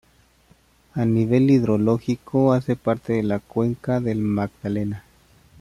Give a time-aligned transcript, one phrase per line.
[0.95, 5.05] A nivel hidrológico hace parte de la cuenca del Magdalena.